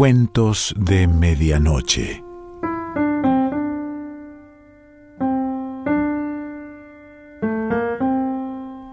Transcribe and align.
Cuentos 0.00 0.74
de 0.78 1.06
Medianoche. 1.06 2.24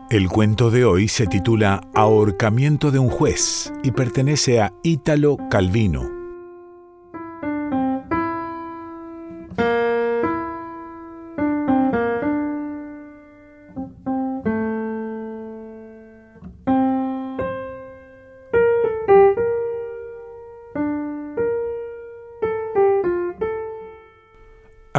El 0.10 0.28
cuento 0.28 0.70
de 0.70 0.84
hoy 0.84 1.08
se 1.08 1.26
titula 1.26 1.80
Ahorcamiento 1.96 2.92
de 2.92 3.00
un 3.00 3.08
juez 3.08 3.72
y 3.86 3.92
pertenece 3.92 4.60
a 4.60 4.74
Ítalo 4.84 5.38
Calvino. 5.50 6.17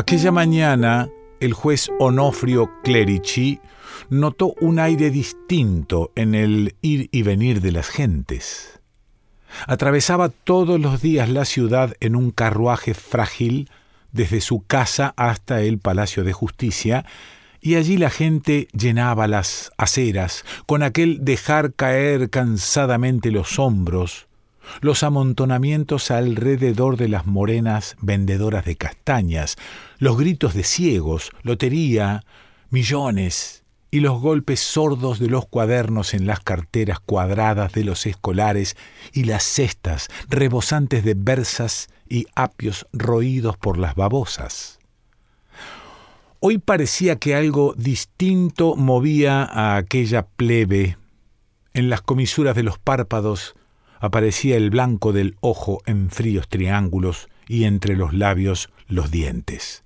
Aquella 0.08 0.32
mañana, 0.32 1.10
el 1.38 1.52
juez 1.52 1.90
Onofrio 1.98 2.70
Clerici 2.82 3.60
notó 4.08 4.54
un 4.58 4.78
aire 4.78 5.10
distinto 5.10 6.12
en 6.14 6.34
el 6.34 6.76
ir 6.80 7.10
y 7.12 7.20
venir 7.20 7.60
de 7.60 7.72
las 7.72 7.88
gentes. 7.88 8.80
Atravesaba 9.66 10.30
todos 10.30 10.80
los 10.80 11.02
días 11.02 11.28
la 11.28 11.44
ciudad 11.44 11.92
en 12.00 12.16
un 12.16 12.30
carruaje 12.30 12.94
frágil 12.94 13.68
desde 14.10 14.40
su 14.40 14.62
casa 14.66 15.12
hasta 15.18 15.60
el 15.60 15.76
Palacio 15.76 16.24
de 16.24 16.32
Justicia, 16.32 17.04
y 17.60 17.74
allí 17.74 17.98
la 17.98 18.08
gente 18.08 18.68
llenaba 18.72 19.26
las 19.26 19.72
aceras 19.76 20.46
con 20.64 20.82
aquel 20.82 21.22
dejar 21.22 21.74
caer 21.74 22.30
cansadamente 22.30 23.30
los 23.30 23.58
hombros, 23.58 24.26
los 24.80 25.02
amontonamientos 25.02 26.10
alrededor 26.10 26.96
de 26.96 27.08
las 27.08 27.26
morenas 27.26 27.96
vendedoras 28.00 28.64
de 28.64 28.76
castañas, 28.76 29.58
los 29.98 30.16
gritos 30.16 30.54
de 30.54 30.62
ciegos, 30.62 31.30
lotería, 31.42 32.24
millones 32.70 33.64
y 33.90 34.00
los 34.00 34.20
golpes 34.20 34.60
sordos 34.60 35.18
de 35.18 35.28
los 35.28 35.46
cuadernos 35.46 36.14
en 36.14 36.26
las 36.26 36.40
carteras 36.40 37.00
cuadradas 37.00 37.72
de 37.72 37.84
los 37.84 38.06
escolares 38.06 38.76
y 39.12 39.24
las 39.24 39.42
cestas 39.42 40.08
rebosantes 40.28 41.04
de 41.04 41.14
berzas 41.14 41.88
y 42.08 42.26
apios 42.34 42.86
roídos 42.92 43.56
por 43.56 43.78
las 43.78 43.94
babosas. 43.94 44.78
Hoy 46.40 46.58
parecía 46.58 47.16
que 47.16 47.34
algo 47.34 47.74
distinto 47.76 48.76
movía 48.76 49.42
a 49.42 49.76
aquella 49.76 50.26
plebe. 50.26 50.96
En 51.74 51.90
las 51.90 52.02
comisuras 52.02 52.54
de 52.54 52.62
los 52.62 52.78
párpados 52.78 53.56
aparecía 53.98 54.56
el 54.56 54.70
blanco 54.70 55.12
del 55.12 55.36
ojo 55.40 55.82
en 55.86 56.10
fríos 56.10 56.46
triángulos 56.48 57.28
y 57.48 57.64
entre 57.64 57.96
los 57.96 58.14
labios 58.14 58.70
los 58.86 59.10
dientes. 59.10 59.82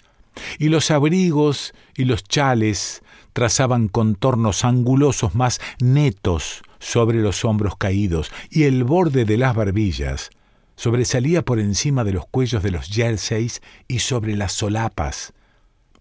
Y 0.59 0.69
los 0.69 0.91
abrigos 0.91 1.75
y 1.97 2.05
los 2.05 2.25
chales 2.25 3.03
trazaban 3.33 3.89
contornos 3.89 4.65
angulosos 4.65 5.35
más 5.35 5.61
netos 5.81 6.63
sobre 6.79 7.21
los 7.21 7.45
hombros 7.45 7.77
caídos, 7.77 8.31
y 8.51 8.65
el 8.65 8.85
borde 8.85 9.25
de 9.25 9.39
las 9.39 9.55
barbillas 9.55 10.31
sobresalía 10.77 11.43
por 11.43 11.61
encima 11.61 12.03
de 12.05 12.13
los 12.13 12.27
cuellos 12.27 12.63
de 12.63 12.71
los 12.71 12.89
jerseys 12.89 13.61
y 13.89 14.01
sobre 14.01 14.37
las 14.37 14.53
solapas. 14.53 15.33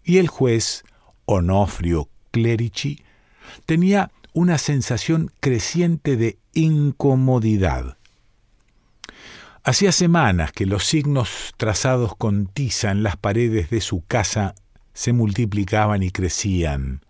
Y 0.04 0.18
el 0.18 0.28
juez, 0.28 0.84
Onofrio 1.26 2.10
Clerici, 2.32 3.04
tenía 3.66 4.12
una 4.34 4.58
sensación 4.58 5.32
creciente 5.40 6.16
de 6.16 6.40
incomodidad. 6.54 7.98
Hacía 9.64 9.92
semanas 9.92 10.52
que 10.52 10.66
los 10.66 10.86
signos 10.86 11.54
trazados 11.56 12.16
con 12.16 12.48
tiza 12.48 12.90
en 12.90 13.04
las 13.04 13.16
paredes 13.16 13.70
de 13.70 13.80
su 13.80 14.04
casa 14.08 14.56
se 14.92 15.14
multiplicaban 15.14 16.02
y 16.02 16.10
crecían. 16.10 17.02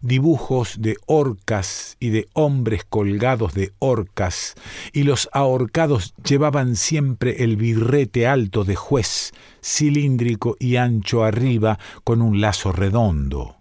Dibujos 0.00 0.82
de 0.82 0.96
orcas 1.06 1.96
y 2.00 2.10
de 2.10 2.26
hombres 2.32 2.82
colgados 2.84 3.54
de 3.54 3.72
orcas, 3.78 4.56
y 4.92 5.04
los 5.04 5.28
ahorcados 5.32 6.14
llevaban 6.24 6.74
siempre 6.74 7.44
el 7.44 7.56
birrete 7.56 8.26
alto 8.26 8.64
de 8.64 8.74
juez, 8.74 9.30
cilíndrico 9.62 10.56
y 10.58 10.76
ancho 10.76 11.22
arriba, 11.22 11.78
con 12.02 12.20
un 12.20 12.40
lazo 12.40 12.72
redondo. 12.72 13.54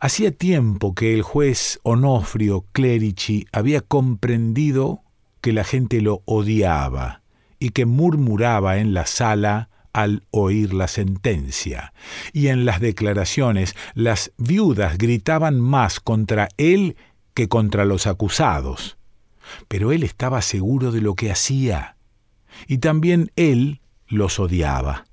Hacía 0.00 0.32
tiempo 0.32 0.94
que 0.94 1.14
el 1.14 1.22
juez 1.22 1.80
Onofrio 1.82 2.66
Clerici 2.72 3.46
había 3.52 3.80
comprendido 3.80 5.00
que 5.40 5.54
la 5.54 5.64
gente 5.64 6.02
lo 6.02 6.20
odiaba 6.26 7.21
y 7.62 7.70
que 7.70 7.86
murmuraba 7.86 8.78
en 8.78 8.92
la 8.92 9.06
sala 9.06 9.68
al 9.92 10.24
oír 10.32 10.74
la 10.74 10.88
sentencia. 10.88 11.92
Y 12.32 12.48
en 12.48 12.64
las 12.64 12.80
declaraciones 12.80 13.76
las 13.94 14.32
viudas 14.36 14.98
gritaban 14.98 15.60
más 15.60 16.00
contra 16.00 16.48
él 16.56 16.96
que 17.34 17.48
contra 17.48 17.84
los 17.84 18.08
acusados. 18.08 18.96
Pero 19.68 19.92
él 19.92 20.02
estaba 20.02 20.42
seguro 20.42 20.90
de 20.90 21.02
lo 21.02 21.14
que 21.14 21.30
hacía. 21.30 21.94
Y 22.66 22.78
también 22.78 23.30
él 23.36 23.80
los 24.08 24.40
odiaba. 24.40 25.04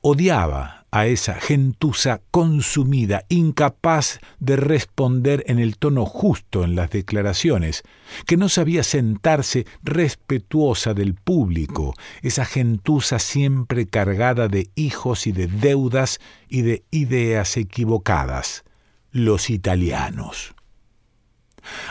Odiaba 0.00 0.78
a 0.90 1.06
esa 1.06 1.34
gentuza 1.34 2.22
consumida, 2.30 3.24
incapaz 3.28 4.20
de 4.38 4.56
responder 4.56 5.44
en 5.46 5.58
el 5.58 5.76
tono 5.76 6.06
justo 6.06 6.64
en 6.64 6.74
las 6.74 6.90
declaraciones, 6.90 7.82
que 8.26 8.36
no 8.36 8.48
sabía 8.48 8.82
sentarse 8.82 9.66
respetuosa 9.82 10.94
del 10.94 11.14
público, 11.14 11.94
esa 12.22 12.44
gentuza 12.44 13.18
siempre 13.18 13.86
cargada 13.86 14.48
de 14.48 14.70
hijos 14.74 15.26
y 15.26 15.32
de 15.32 15.46
deudas 15.46 16.20
y 16.48 16.62
de 16.62 16.84
ideas 16.90 17.56
equivocadas, 17.56 18.64
los 19.10 19.50
italianos. 19.50 20.54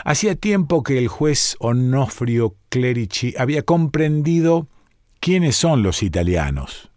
Hacía 0.04 0.34
tiempo 0.34 0.82
que 0.82 0.98
el 0.98 1.06
juez 1.06 1.56
Onofrio 1.60 2.56
Clerici 2.68 3.34
había 3.38 3.62
comprendido 3.62 4.66
quiénes 5.20 5.54
son 5.54 5.84
los 5.84 6.02
italianos. 6.02 6.87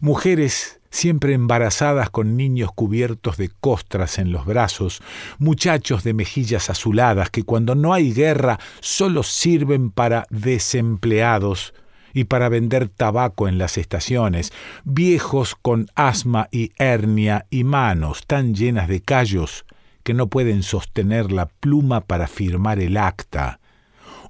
Mujeres 0.00 0.80
siempre 0.90 1.34
embarazadas 1.34 2.10
con 2.10 2.36
niños 2.36 2.70
cubiertos 2.74 3.36
de 3.36 3.50
costras 3.60 4.18
en 4.18 4.32
los 4.32 4.46
brazos, 4.46 5.02
muchachos 5.38 6.04
de 6.04 6.14
mejillas 6.14 6.70
azuladas 6.70 7.30
que 7.30 7.42
cuando 7.42 7.74
no 7.74 7.92
hay 7.92 8.12
guerra 8.12 8.58
solo 8.80 9.22
sirven 9.22 9.90
para 9.90 10.26
desempleados 10.30 11.74
y 12.14 12.24
para 12.24 12.48
vender 12.48 12.88
tabaco 12.88 13.46
en 13.46 13.58
las 13.58 13.76
estaciones, 13.76 14.52
viejos 14.84 15.54
con 15.54 15.88
asma 15.94 16.48
y 16.50 16.72
hernia 16.78 17.44
y 17.50 17.64
manos 17.64 18.26
tan 18.26 18.54
llenas 18.54 18.88
de 18.88 19.02
callos 19.02 19.66
que 20.02 20.14
no 20.14 20.28
pueden 20.28 20.62
sostener 20.62 21.30
la 21.30 21.46
pluma 21.46 22.00
para 22.00 22.26
firmar 22.26 22.78
el 22.78 22.96
acta, 22.96 23.60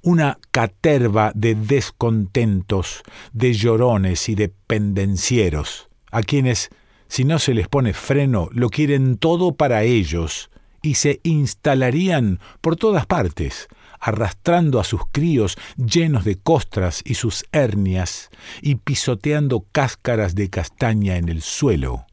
una 0.03 0.37
caterva 0.51 1.31
de 1.35 1.55
descontentos, 1.55 3.03
de 3.33 3.53
llorones 3.53 4.29
y 4.29 4.35
de 4.35 4.49
pendencieros 4.49 5.87
a 6.11 6.23
quienes, 6.23 6.69
si 7.07 7.23
no 7.23 7.39
se 7.39 7.53
les 7.53 7.67
pone 7.67 7.93
freno, 7.93 8.49
lo 8.51 8.69
quieren 8.69 9.17
todo 9.17 9.55
para 9.55 9.83
ellos, 9.83 10.49
y 10.81 10.95
se 10.95 11.19
instalarían 11.23 12.39
por 12.61 12.75
todas 12.75 13.05
partes, 13.05 13.67
arrastrando 13.99 14.79
a 14.79 14.83
sus 14.83 15.01
críos 15.11 15.57
llenos 15.77 16.23
de 16.23 16.37
costras 16.37 17.01
y 17.03 17.15
sus 17.15 17.45
hernias, 17.51 18.29
y 18.61 18.75
pisoteando 18.75 19.65
cáscaras 19.71 20.35
de 20.35 20.49
castaña 20.49 21.17
en 21.17 21.29
el 21.29 21.41
suelo. 21.41 22.05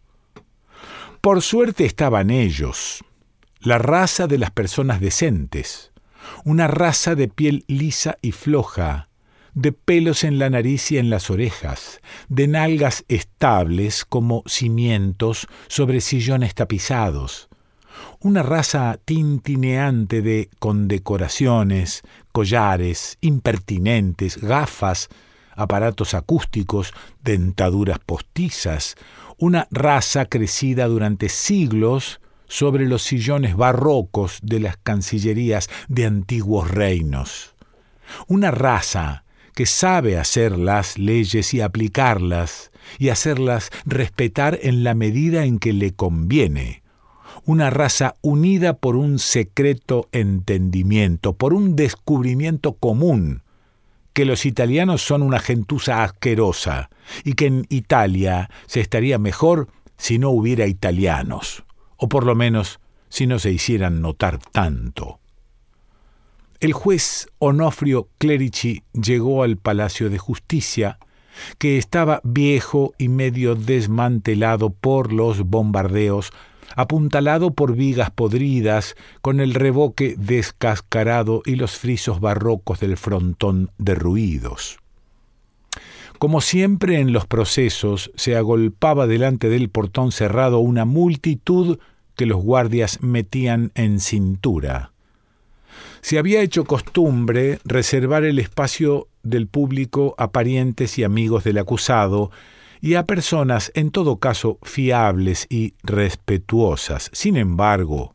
Por 1.20 1.42
suerte 1.42 1.84
estaban 1.84 2.30
ellos, 2.30 3.02
la 3.60 3.78
raza 3.78 4.26
de 4.26 4.38
las 4.38 4.50
personas 4.50 5.00
decentes, 5.00 5.92
una 6.44 6.67
raza 6.67 7.15
de 7.15 7.29
piel 7.29 7.65
lisa 7.69 8.19
y 8.23 8.32
floja, 8.32 9.09
de 9.55 9.73
pelos 9.73 10.25
en 10.25 10.38
la 10.38 10.50
nariz 10.50 10.91
y 10.91 10.99
en 10.99 11.11
las 11.11 11.31
orejas, 11.31 12.00
de 12.29 12.49
nalgas 12.49 13.05
estables 13.09 14.05
como 14.05 14.43
cimientos 14.47 15.47
sobre 15.69 16.00
sillones 16.00 16.55
tapizados, 16.55 17.49
una 18.21 18.43
raza 18.43 18.99
tintineante 19.05 20.23
de 20.23 20.50
condecoraciones, 20.59 22.03
collares, 22.32 23.19
impertinentes, 23.21 24.38
gafas, 24.38 25.09
aparatos 25.55 26.15
acústicos, 26.15 26.93
dentaduras 27.23 27.99
postizas, 28.00 28.97
una 29.38 29.69
raza 29.71 30.26
crecida 30.26 30.87
durante 30.87 31.29
siglos 31.29 32.21
sobre 32.46 32.87
los 32.87 33.02
sillones 33.02 33.56
barrocos 33.56 34.38
de 34.43 34.61
las 34.61 34.76
cancillerías 34.76 35.69
de 35.88 36.06
antiguos 36.06 36.70
reinos. 36.70 37.55
Una 38.26 38.50
raza 38.50 39.25
que 39.55 39.67
sabe 39.67 40.19
hacer 40.19 40.58
las 40.58 40.99
leyes 40.99 41.55
y 41.55 41.61
aplicarlas, 41.61 42.70
y 42.99 43.08
hacerlas 43.08 43.70
respetar 43.87 44.58
en 44.62 44.85
la 44.85 44.94
medida 44.94 45.44
en 45.44 45.58
que 45.58 45.73
le 45.73 45.93
conviene. 45.93 46.82
Una 47.46 47.70
raza 47.70 48.17
unida 48.20 48.75
por 48.76 48.97
un 48.97 49.19
secreto 49.19 50.08
entendimiento, 50.12 51.35
por 51.35 51.55
un 51.55 51.76
descubrimiento 51.76 52.75
común, 52.75 53.43
que 54.12 54.25
los 54.25 54.47
italianos 54.47 55.02
son 55.02 55.23
una 55.23 55.40
gentuza 55.40 56.05
asquerosa 56.05 56.88
y 57.25 57.35
que 57.35 57.47
en 57.47 57.67
Italia 57.69 58.49
se 58.67 58.81
estaría 58.81 59.19
mejor 59.19 59.69
si 59.97 60.19
no 60.19 60.31
hubiera 60.31 60.67
italianos, 60.67 61.64
o 61.96 62.08
por 62.08 62.25
lo 62.25 62.35
menos 62.35 62.81
si 63.08 63.26
no 63.26 63.38
se 63.38 63.52
hicieran 63.52 64.00
notar 64.00 64.38
tanto. 64.38 65.20
El 66.61 66.73
juez 66.73 67.29
Onofrio 67.38 68.08
Clerici 68.19 68.82
llegó 68.93 69.43
al 69.43 69.56
Palacio 69.56 70.08
de 70.08 70.19
Justicia, 70.19 70.99
que 71.58 71.79
estaba 71.79 72.20
viejo 72.25 72.94
y 72.96 73.08
medio 73.08 73.55
desmantelado 73.55 74.70
por 74.70 75.12
los 75.12 75.43
bombardeos, 75.43 76.32
apuntalado 76.76 77.52
por 77.52 77.75
vigas 77.75 78.11
podridas, 78.11 78.94
con 79.20 79.40
el 79.40 79.55
revoque 79.55 80.14
descascarado 80.17 81.43
y 81.44 81.56
los 81.56 81.76
frisos 81.76 82.20
barrocos 82.20 82.81
del 82.81 82.97
frontón 82.97 83.70
derruidos. 83.79 84.79
Como 86.25 86.41
siempre 86.41 87.00
en 87.00 87.12
los 87.12 87.26
procesos, 87.26 88.11
se 88.15 88.35
agolpaba 88.35 89.06
delante 89.06 89.50
del 89.50 89.69
portón 89.69 90.11
cerrado 90.11 90.59
una 90.59 90.87
multitud 90.87 91.79
que 92.17 92.25
los 92.25 92.43
guardias 92.43 93.03
metían 93.03 93.73
en 93.75 94.00
cintura. 94.00 94.93
Se 96.00 96.19
había 96.19 96.41
hecho 96.41 96.65
costumbre 96.65 97.59
reservar 97.67 98.25
el 98.25 98.38
espacio 98.38 99.09
del 99.23 99.49
público 99.49 100.15
a 100.17 100.32
parientes 100.32 100.99
y 100.99 101.05
amigos 101.05 101.44
del 101.44 101.59
acusado 101.59 102.31
y 102.81 102.94
a 102.94 103.05
personas 103.05 103.71
en 103.75 103.91
todo 103.91 104.17
caso 104.17 104.59
fiables 104.62 105.47
y 105.50 105.75
respetuosas. 105.82 107.11
Sin 107.12 107.37
embargo, 107.37 108.15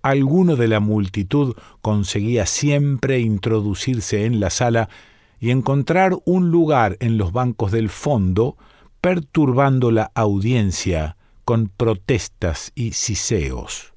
alguno 0.00 0.56
de 0.56 0.68
la 0.68 0.80
multitud 0.80 1.54
conseguía 1.82 2.46
siempre 2.46 3.20
introducirse 3.20 4.24
en 4.24 4.40
la 4.40 4.48
sala 4.48 4.88
y 5.40 5.50
encontrar 5.50 6.16
un 6.26 6.50
lugar 6.50 6.96
en 7.00 7.16
los 7.16 7.32
bancos 7.32 7.72
del 7.72 7.88
fondo, 7.88 8.56
perturbando 9.00 9.90
la 9.90 10.12
audiencia 10.14 11.16
con 11.44 11.68
protestas 11.68 12.72
y 12.74 12.92
siseos. 12.92 13.94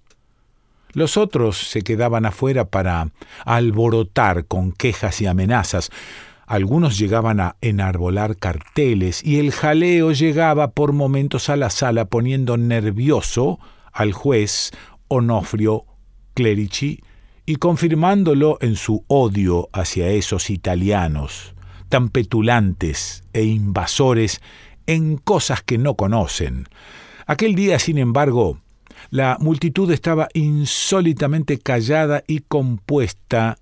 Los 0.93 1.17
otros 1.17 1.57
se 1.57 1.81
quedaban 1.81 2.25
afuera 2.25 2.65
para 2.65 3.09
alborotar 3.45 4.45
con 4.45 4.71
quejas 4.71 5.21
y 5.21 5.25
amenazas. 5.25 5.89
Algunos 6.45 6.97
llegaban 6.97 7.39
a 7.39 7.57
enarbolar 7.61 8.37
carteles 8.37 9.23
y 9.23 9.39
el 9.39 9.51
jaleo 9.51 10.11
llegaba 10.11 10.71
por 10.71 10.93
momentos 10.93 11.49
a 11.49 11.57
la 11.57 11.69
sala 11.69 12.05
poniendo 12.05 12.57
nervioso 12.57 13.59
al 13.91 14.13
juez 14.13 14.71
Onofrio 15.07 15.85
Clerici 16.35 17.01
y 17.45 17.57
confirmándolo 17.57 18.57
en 18.61 18.75
su 18.75 19.03
odio 19.07 19.69
hacia 19.73 20.09
esos 20.09 20.49
italianos, 20.49 21.53
tan 21.89 22.09
petulantes 22.09 23.23
e 23.33 23.43
invasores 23.43 24.41
en 24.87 25.17
cosas 25.17 25.61
que 25.61 25.77
no 25.77 25.95
conocen. 25.95 26.67
Aquel 27.25 27.55
día, 27.55 27.79
sin 27.79 27.97
embargo, 27.97 28.59
la 29.09 29.37
multitud 29.39 29.91
estaba 29.91 30.29
insólitamente 30.33 31.59
callada 31.59 32.23
y 32.27 32.39
compuesta, 32.39 33.57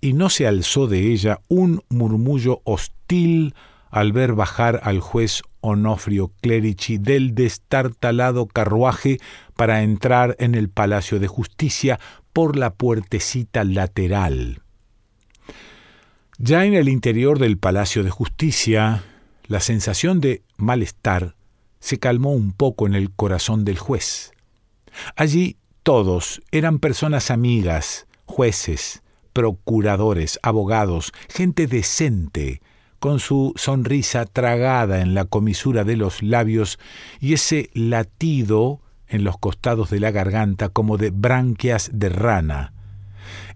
y 0.00 0.12
no 0.12 0.28
se 0.30 0.46
alzó 0.46 0.86
de 0.86 1.12
ella 1.12 1.40
un 1.48 1.82
murmullo 1.88 2.60
hostil 2.64 3.54
al 3.90 4.12
ver 4.12 4.34
bajar 4.34 4.80
al 4.84 5.00
juez 5.00 5.42
Onofrio 5.66 6.30
Clerici 6.40 6.96
del 6.96 7.34
destartalado 7.34 8.46
carruaje 8.46 9.18
para 9.56 9.82
entrar 9.82 10.36
en 10.38 10.54
el 10.54 10.68
Palacio 10.68 11.18
de 11.18 11.26
Justicia 11.26 11.98
por 12.32 12.56
la 12.56 12.72
puertecita 12.72 13.64
lateral. 13.64 14.62
Ya 16.38 16.64
en 16.64 16.74
el 16.74 16.88
interior 16.88 17.40
del 17.40 17.58
Palacio 17.58 18.04
de 18.04 18.10
Justicia, 18.10 19.02
la 19.48 19.58
sensación 19.58 20.20
de 20.20 20.42
malestar 20.56 21.34
se 21.80 21.98
calmó 21.98 22.32
un 22.32 22.52
poco 22.52 22.86
en 22.86 22.94
el 22.94 23.10
corazón 23.10 23.64
del 23.64 23.78
juez. 23.78 24.32
Allí 25.16 25.56
todos 25.82 26.42
eran 26.52 26.78
personas 26.78 27.32
amigas, 27.32 28.06
jueces, 28.24 29.02
procuradores, 29.32 30.38
abogados, 30.42 31.12
gente 31.28 31.66
decente, 31.66 32.60
con 33.06 33.20
su 33.20 33.52
sonrisa 33.54 34.24
tragada 34.24 35.00
en 35.00 35.14
la 35.14 35.26
comisura 35.26 35.84
de 35.84 35.96
los 35.96 36.24
labios 36.24 36.80
y 37.20 37.34
ese 37.34 37.70
latido 37.72 38.80
en 39.06 39.22
los 39.22 39.38
costados 39.38 39.90
de 39.90 40.00
la 40.00 40.10
garganta 40.10 40.70
como 40.70 40.96
de 40.96 41.10
branquias 41.10 41.88
de 41.92 42.08
rana. 42.08 42.72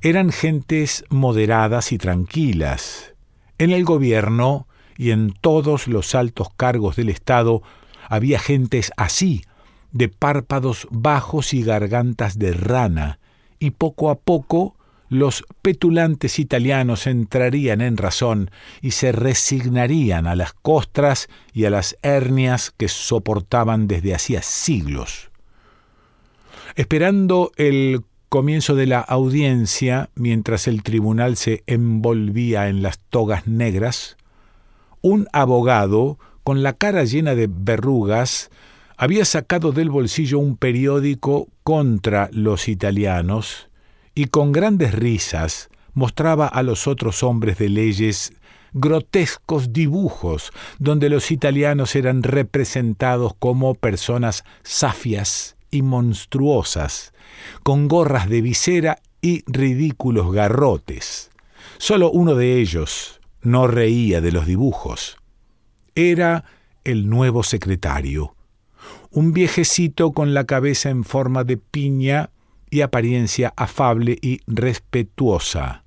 Eran 0.02 0.30
gentes 0.30 1.04
moderadas 1.08 1.90
y 1.90 1.98
tranquilas. 1.98 3.14
En 3.58 3.72
el 3.72 3.82
gobierno 3.82 4.68
y 4.96 5.10
en 5.10 5.32
todos 5.32 5.88
los 5.88 6.14
altos 6.14 6.50
cargos 6.56 6.94
del 6.94 7.08
Estado 7.08 7.60
había 8.08 8.38
gentes 8.38 8.92
así, 8.96 9.42
de 9.90 10.08
párpados 10.08 10.86
bajos 10.92 11.54
y 11.54 11.64
gargantas 11.64 12.38
de 12.38 12.52
rana, 12.52 13.18
y 13.58 13.72
poco 13.72 14.10
a 14.10 14.14
poco 14.14 14.76
los 15.10 15.44
petulantes 15.60 16.38
italianos 16.38 17.08
entrarían 17.08 17.80
en 17.80 17.96
razón 17.96 18.50
y 18.80 18.92
se 18.92 19.10
resignarían 19.10 20.28
a 20.28 20.36
las 20.36 20.52
costras 20.52 21.28
y 21.52 21.64
a 21.64 21.70
las 21.70 21.98
hernias 22.02 22.72
que 22.76 22.88
soportaban 22.88 23.88
desde 23.88 24.14
hacía 24.14 24.40
siglos. 24.40 25.30
Esperando 26.76 27.50
el 27.56 28.04
comienzo 28.28 28.76
de 28.76 28.86
la 28.86 29.00
audiencia, 29.00 30.10
mientras 30.14 30.68
el 30.68 30.84
tribunal 30.84 31.36
se 31.36 31.64
envolvía 31.66 32.68
en 32.68 32.80
las 32.80 33.00
togas 33.10 33.48
negras, 33.48 34.16
un 35.02 35.26
abogado, 35.32 36.18
con 36.44 36.62
la 36.62 36.74
cara 36.74 37.02
llena 37.02 37.34
de 37.34 37.48
verrugas, 37.50 38.50
había 38.96 39.24
sacado 39.24 39.72
del 39.72 39.90
bolsillo 39.90 40.38
un 40.38 40.56
periódico 40.56 41.48
contra 41.64 42.30
los 42.32 42.68
italianos 42.68 43.69
y 44.14 44.26
con 44.26 44.52
grandes 44.52 44.94
risas 44.94 45.68
mostraba 45.94 46.46
a 46.46 46.62
los 46.62 46.86
otros 46.86 47.22
hombres 47.22 47.58
de 47.58 47.68
leyes 47.68 48.32
grotescos 48.72 49.72
dibujos 49.72 50.52
donde 50.78 51.08
los 51.08 51.30
italianos 51.30 51.96
eran 51.96 52.22
representados 52.22 53.34
como 53.38 53.74
personas 53.74 54.44
safias 54.62 55.56
y 55.70 55.82
monstruosas, 55.82 57.12
con 57.62 57.88
gorras 57.88 58.28
de 58.28 58.40
visera 58.40 58.98
y 59.20 59.42
ridículos 59.46 60.32
garrotes. 60.32 61.30
Solo 61.78 62.10
uno 62.10 62.34
de 62.34 62.60
ellos 62.60 63.20
no 63.42 63.66
reía 63.66 64.20
de 64.20 64.32
los 64.32 64.46
dibujos. 64.46 65.16
Era 65.94 66.44
el 66.84 67.08
nuevo 67.08 67.42
secretario, 67.42 68.34
un 69.10 69.32
viejecito 69.32 70.12
con 70.12 70.34
la 70.34 70.44
cabeza 70.44 70.90
en 70.90 71.04
forma 71.04 71.44
de 71.44 71.56
piña 71.56 72.30
y 72.70 72.82
apariencia 72.82 73.52
afable 73.56 74.16
y 74.22 74.40
respetuosa. 74.46 75.84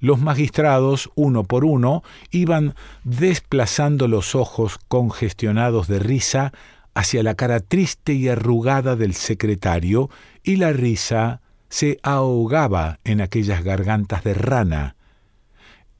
Los 0.00 0.20
magistrados, 0.20 1.10
uno 1.14 1.44
por 1.44 1.64
uno, 1.64 2.02
iban 2.30 2.74
desplazando 3.04 4.06
los 4.08 4.34
ojos 4.34 4.78
congestionados 4.88 5.88
de 5.88 5.98
risa 5.98 6.52
hacia 6.94 7.22
la 7.22 7.34
cara 7.34 7.60
triste 7.60 8.12
y 8.12 8.28
arrugada 8.28 8.96
del 8.96 9.14
secretario, 9.14 10.10
y 10.42 10.56
la 10.56 10.72
risa 10.72 11.40
se 11.68 11.98
ahogaba 12.02 13.00
en 13.04 13.20
aquellas 13.20 13.64
gargantas 13.64 14.22
de 14.24 14.34
rana. 14.34 14.96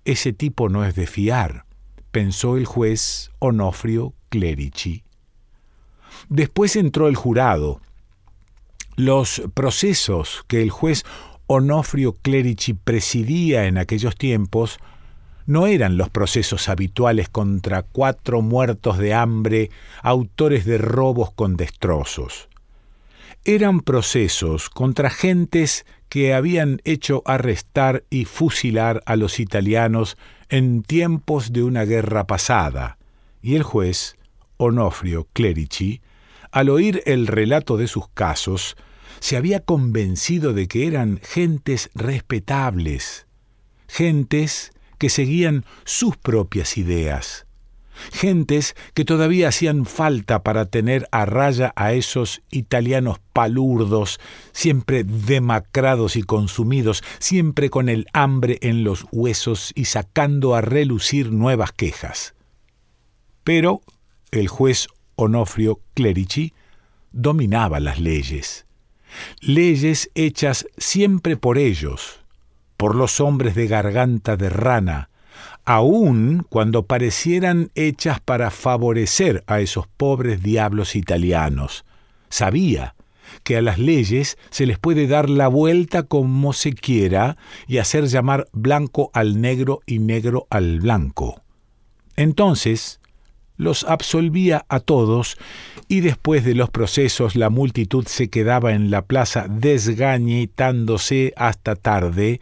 Ese 0.05 0.33
tipo 0.33 0.69
no 0.69 0.85
es 0.85 0.95
de 0.95 1.07
fiar, 1.07 1.65
pensó 2.11 2.57
el 2.57 2.67
juez 2.67 3.31
Onofrio 3.39 4.15
Clerici. 4.29 5.03
Después 6.29 6.77
entró 6.77 7.09
el 7.09 7.17
jurado. 7.17 7.81
Los 8.97 9.43
procesos 9.55 10.45
que 10.47 10.63
el 10.63 10.71
juez 10.71 11.05
Onofrio 11.47 12.15
Clerici 12.15 12.75
presidía 12.75 13.67
en 13.67 13.77
aquellos 13.77 14.17
tiempos 14.17 14.79
no 15.47 15.67
eran 15.67 15.97
los 15.97 16.09
procesos 16.11 16.69
habituales 16.69 17.29
contra 17.29 17.83
cuatro 17.83 18.41
muertos 18.41 18.99
de 18.99 19.13
hambre, 19.13 19.71
autores 20.03 20.65
de 20.65 20.79
robos 20.79 21.33
con 21.33 21.57
destrozos. 21.57 22.49
Eran 23.45 23.81
procesos 23.81 24.71
contra 24.71 25.11
gentes 25.11 25.85
que 26.09 26.33
habían 26.33 26.81
hecho 26.85 27.23
arrestar 27.27 28.05
y 28.09 28.25
fusilar 28.25 29.03
a 29.07 29.17
los 29.17 29.41
italianos 29.41 30.17
en 30.49 30.83
tiempos 30.83 31.53
de 31.53 31.65
una 31.65 31.85
guerra 31.85 32.27
pasada, 32.27 32.97
y 33.43 33.57
el 33.57 33.65
juez, 33.65 34.17
Onofrio 34.57 35.27
Clerici, 35.33 36.01
al 36.55 36.69
oír 36.69 37.03
el 37.05 37.27
relato 37.27 37.77
de 37.77 37.89
sus 37.89 38.09
casos, 38.09 38.77
se 39.19 39.37
había 39.37 39.59
convencido 39.59 40.53
de 40.53 40.69
que 40.69 40.87
eran 40.87 41.19
gentes 41.21 41.91
respetables, 41.95 43.27
gentes 43.89 44.71
que 44.99 45.11
seguían 45.11 45.65
sus 45.85 46.17
propias 46.17 46.79
ideas, 46.79 47.49
gentes 48.13 48.77
que 48.95 49.05
todavía 49.05 49.49
hacían 49.49 49.85
falta 49.85 50.45
para 50.45 50.67
tener 50.67 51.09
a 51.11 51.27
raya 51.27 51.73
a 51.75 51.93
esos 51.93 52.41
italianos 52.53 53.19
palurdos, 53.33 54.21
siempre 54.53 55.03
demacrados 55.03 56.15
y 56.15 56.23
consumidos, 56.23 57.03
siempre 57.19 57.69
con 57.69 57.89
el 57.89 58.07
hambre 58.13 58.59
en 58.63 58.85
los 58.85 59.07
huesos 59.11 59.73
y 59.75 59.87
sacando 59.87 60.55
a 60.55 60.61
relucir 60.61 61.33
nuevas 61.33 61.73
quejas. 61.73 62.35
Pero 63.43 63.81
el 64.31 64.47
juez 64.47 64.87
Onofrio 65.17 65.81
Clerici 65.95 66.53
dominaba 67.13 67.81
las 67.81 68.01
leyes, 68.01 68.67
leyes 69.41 70.11
hechas 70.15 70.67
siempre 70.77 71.37
por 71.37 71.59
ellos, 71.59 72.21
por 72.77 72.95
los 72.95 73.21
hombres 73.21 73.55
de 73.55 73.67
garganta 73.67 74.37
de 74.37 74.51
rana, 74.51 75.11
aun 75.65 76.45
cuando 76.49 76.87
parecieran 76.87 77.71
hechas 77.75 78.21
para 78.21 78.51
favorecer 78.51 79.45
a 79.47 79.61
esos 79.61 79.87
pobres 79.87 80.43
diablos 80.43 80.97
italianos. 80.97 81.85
Sabía 82.29 82.95
que 83.43 83.57
a 83.57 83.63
las 83.63 83.79
leyes 83.79 84.39
se 84.51 84.67
les 84.67 84.79
puede 84.79 85.07
dar 85.07 85.31
la 85.31 85.49
vuelta 85.49 86.03
como 86.05 86.53
se 86.53 86.73
quiera 86.73 87.37
y 87.67 87.79
hacer 87.79 88.07
llamar 88.07 88.49
blanco 88.53 89.11
al 89.15 89.41
negro 89.41 89.81
y 89.87 89.99
negro 89.99 90.47
al 90.51 90.81
blanco. 90.81 91.43
Entonces, 92.17 93.01
los 93.57 93.85
absolvía 93.85 94.65
a 94.69 94.81
todos 94.81 95.37
y 95.89 96.01
después 96.01 96.45
de 96.45 96.55
los 96.55 96.71
procesos 96.71 97.37
la 97.37 97.51
multitud 97.51 98.07
se 98.07 98.29
quedaba 98.29 98.73
en 98.73 98.91
la 98.91 99.03
plaza 99.03 99.47
desgañitándose 99.49 101.33
hasta 101.37 101.77
tarde, 101.77 102.41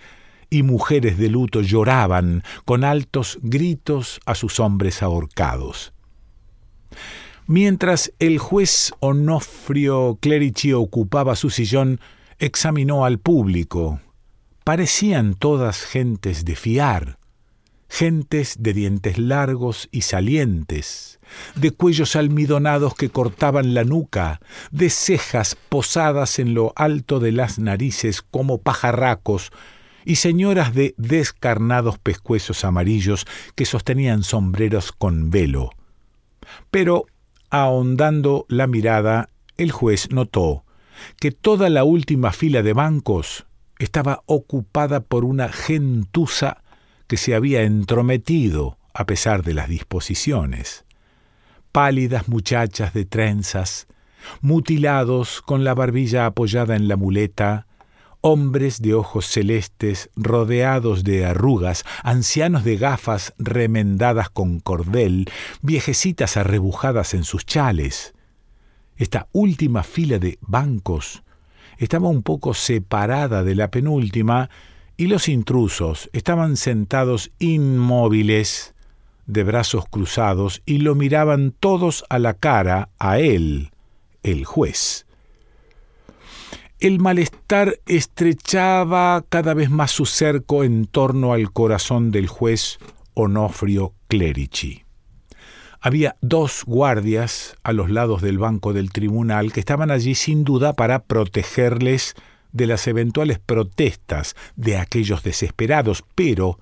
y 0.53 0.63
mujeres 0.63 1.17
de 1.17 1.31
luto 1.31 1.63
lloraban 1.63 2.45
con 2.67 2.85
altos 2.85 3.39
gritos 3.43 4.21
a 4.27 4.35
sus 4.35 4.61
hombres 4.61 5.03
ahorcados. 5.03 5.95
Mientras 7.47 8.13
el 8.19 8.39
juez 8.39 8.93
Onofrio 9.01 10.19
Clerici 10.21 10.75
ocupaba 10.75 11.37
su 11.37 11.49
sillón, 11.49 12.01
examinó 12.39 13.07
al 13.07 13.19
público. 13.19 14.01
Parecían 14.63 15.35
todas 15.35 15.83
gentes 15.83 16.45
de 16.45 16.55
fiar, 16.55 17.19
gentes 17.93 18.57
de 18.59 18.73
dientes 18.73 19.19
largos 19.19 19.91
y 19.93 20.01
salientes, 20.01 21.21
de 21.57 21.73
cuellos 21.73 22.17
almidonados 22.17 22.95
que 22.95 23.11
cortaban 23.11 23.75
la 23.75 23.85
nuca, 23.85 24.41
de 24.71 24.89
cejas 24.89 25.59
posadas 25.69 26.39
en 26.39 26.55
lo 26.55 26.73
alto 26.75 27.21
de 27.21 27.33
las 27.33 27.59
narices 27.59 28.23
como 28.23 28.57
pajarracos, 28.57 29.53
y 30.07 30.17
señoras 30.17 30.75
de 30.75 30.95
descarnados 30.97 31.99
pescuezos 31.99 32.65
amarillos 32.65 33.27
que 33.55 33.67
sostenían 33.67 34.23
sombreros 34.23 34.93
con 34.93 35.29
velo. 35.29 35.69
Pero, 36.71 37.05
ahondando 37.51 38.47
la 38.49 38.67
mirada, 38.67 39.29
el 39.59 39.71
juez 39.71 40.11
notó 40.11 40.65
que 41.21 41.31
toda 41.31 41.69
la 41.69 41.85
última 41.85 42.33
fila 42.33 42.63
de 42.63 42.73
bancos 42.73 43.45
estaba 43.79 44.23
ocupada 44.25 45.01
por 45.01 45.27
una 45.27 45.51
gentuza 45.51 46.62
que 47.13 47.19
se 47.19 47.35
había 47.35 47.65
entrometido 47.65 48.79
a 48.95 49.05
pesar 49.05 49.43
de 49.43 49.53
las 49.53 49.69
disposiciones. 49.69 50.87
Pálidas 51.71 52.27
muchachas 52.27 52.95
de 52.95 53.05
trenzas, 53.05 53.87
mutilados 54.41 55.43
con 55.43 55.63
la 55.63 55.75
barbilla 55.75 56.25
apoyada 56.25 56.75
en 56.75 56.89
la 56.89 56.97
muleta, 56.97 57.67
hombres 58.23 58.81
de 58.81 58.95
ojos 58.95 59.27
celestes 59.27 60.09
rodeados 60.17 61.05
de 61.05 61.27
arrugas, 61.27 61.85
ancianos 62.03 62.65
de 62.65 62.79
gafas 62.79 63.35
remendadas 63.37 64.31
con 64.31 64.59
cordel, 64.59 65.31
viejecitas 65.61 66.39
arrebujadas 66.39 67.13
en 67.13 67.25
sus 67.25 67.45
chales. 67.45 68.15
Esta 68.97 69.29
última 69.33 69.83
fila 69.83 70.19
de 70.19 70.39
bancos 70.41 71.25
estaba 71.77 72.09
un 72.09 72.23
poco 72.23 72.55
separada 72.55 73.45
de 73.45 73.55
la 73.55 73.71
penúltima 73.71 74.49
y 75.03 75.09
los 75.09 75.29
intrusos 75.29 76.09
estaban 76.13 76.57
sentados 76.57 77.33
inmóviles, 77.41 78.73
de 79.27 79.43
brazos 79.43 79.85
cruzados, 79.91 80.63
y 80.65 80.79
lo 80.79 80.95
miraban 80.95 81.53
todos 81.59 82.05
a 82.09 82.21
la 82.21 82.35
cara 82.35 82.89
a 83.01 83.19
él, 83.19 83.73
el 84.23 84.45
juez. 84.45 85.07
El 86.79 87.01
malestar 87.01 87.81
estrechaba 87.87 89.25
cada 89.29 89.55
vez 89.55 89.71
más 89.71 89.91
su 89.91 90.07
cerco 90.07 90.63
en 90.63 90.87
torno 90.87 91.33
al 91.33 91.51
corazón 91.51 92.13
del 92.13 92.29
juez 92.29 92.79
Onofrio 93.15 93.95
Clerici. 94.07 94.85
Había 95.81 96.15
dos 96.21 96.63
guardias 96.65 97.57
a 97.65 97.73
los 97.73 97.91
lados 97.91 98.23
del 98.23 98.39
banco 98.39 98.73
del 98.73 98.93
tribunal 98.93 99.53
que 99.53 99.59
estaban 99.59 99.91
allí 99.91 100.15
sin 100.15 100.45
duda 100.45 100.75
para 100.75 101.03
protegerles 101.03 102.15
de 102.53 102.67
las 102.67 102.87
eventuales 102.87 103.39
protestas 103.39 104.37
de 104.57 104.77
aquellos 104.77 105.23
desesperados, 105.23 106.05
pero 106.15 106.59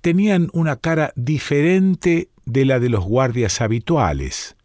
tenían 0.00 0.50
una 0.52 0.76
cara 0.76 1.12
diferente 1.16 2.28
de 2.44 2.64
la 2.64 2.78
de 2.78 2.88
los 2.90 3.04
guardias 3.04 3.60
habituales, 3.60 4.56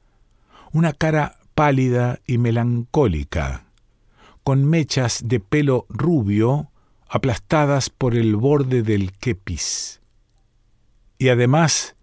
una 0.72 0.94
cara 0.94 1.38
pálida 1.56 2.20
y 2.28 2.38
melancólica, 2.38 3.66
con 4.44 4.66
mechas 4.66 5.22
de 5.26 5.40
pelo 5.40 5.86
rubio 5.90 6.72
aplastadas 7.08 7.90
por 7.90 8.16
el 8.16 8.36
borde 8.36 8.84
del 8.84 9.12
kepis. 9.14 10.02
Y 11.18 11.30
además, 11.30 11.96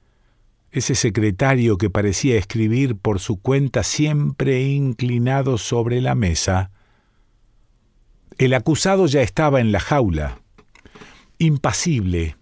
ese 0.76 0.94
secretario 0.94 1.78
que 1.78 1.88
parecía 1.88 2.36
escribir 2.36 2.96
por 2.96 3.18
su 3.18 3.40
cuenta 3.40 3.82
siempre 3.82 4.62
inclinado 4.62 5.56
sobre 5.56 6.02
la 6.02 6.14
mesa. 6.14 6.70
El 8.38 8.54
acusado 8.54 9.06
ya 9.06 9.22
estaba 9.22 9.60
en 9.60 9.72
la 9.72 9.80
jaula, 9.80 10.40
impasible, 11.38 12.36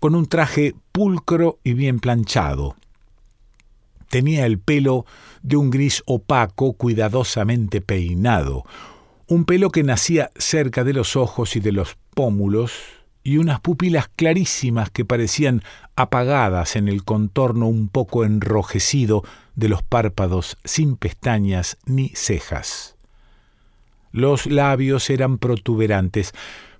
con 0.00 0.14
un 0.14 0.26
traje 0.26 0.74
pulcro 0.92 1.58
y 1.64 1.74
bien 1.74 2.00
planchado. 2.00 2.76
Tenía 4.08 4.46
el 4.46 4.58
pelo 4.58 5.04
de 5.42 5.56
un 5.56 5.70
gris 5.70 6.02
opaco 6.06 6.74
cuidadosamente 6.74 7.80
peinado, 7.80 8.64
un 9.26 9.44
pelo 9.44 9.70
que 9.70 9.82
nacía 9.82 10.30
cerca 10.36 10.84
de 10.84 10.92
los 10.92 11.16
ojos 11.16 11.56
y 11.56 11.60
de 11.60 11.72
los 11.72 11.96
pómulos, 12.14 12.72
y 13.26 13.38
unas 13.38 13.60
pupilas 13.60 14.08
clarísimas 14.14 14.88
que 14.88 15.04
parecían 15.04 15.62
apagadas 15.96 16.76
en 16.76 16.86
el 16.86 17.02
contorno 17.02 17.66
un 17.66 17.88
poco 17.88 18.24
enrojecido 18.24 19.24
de 19.56 19.68
los 19.68 19.82
párpados 19.82 20.56
sin 20.62 20.96
pestañas 20.96 21.76
ni 21.86 22.10
cejas. 22.10 22.95
Los 24.16 24.46
labios 24.46 25.10
eran 25.10 25.36
protuberantes, 25.36 26.32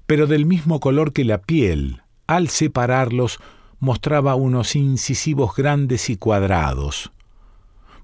pero 0.06 0.26
del 0.26 0.46
mismo 0.46 0.80
color 0.80 1.12
que 1.12 1.22
la 1.22 1.36
piel. 1.42 2.00
Al 2.26 2.48
separarlos 2.48 3.40
mostraba 3.78 4.34
unos 4.36 4.74
incisivos 4.74 5.54
grandes 5.54 6.08
y 6.08 6.16
cuadrados. 6.16 7.12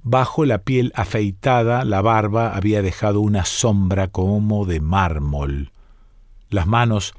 Bajo 0.02 0.44
la 0.44 0.58
piel 0.58 0.92
afeitada, 0.94 1.86
la 1.86 2.02
barba 2.02 2.54
había 2.54 2.82
dejado 2.82 3.22
una 3.22 3.46
sombra 3.46 4.08
como 4.08 4.66
de 4.66 4.80
mármol. 4.80 5.72
Las 6.50 6.66
manos, 6.66 7.14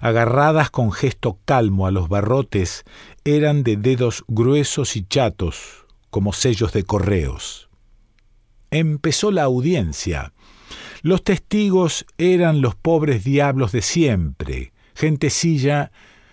agarradas 0.00 0.70
con 0.70 0.90
gesto 0.90 1.38
calmo 1.44 1.86
a 1.86 1.90
los 1.90 2.08
barrotes, 2.08 2.84
eran 3.24 3.62
de 3.62 3.76
dedos 3.76 4.24
gruesos 4.26 4.96
y 4.96 5.04
chatos, 5.04 5.84
como 6.08 6.32
sellos 6.32 6.72
de 6.72 6.84
correos. 6.84 7.68
Empezó 8.70 9.30
la 9.30 9.42
audiencia. 9.42 10.32
Los 11.02 11.22
testigos 11.22 12.06
eran 12.18 12.60
los 12.60 12.74
pobres 12.74 13.24
diablos 13.24 13.72
de 13.72 13.82
siempre, 13.82 14.72
gentecilla 14.94 15.92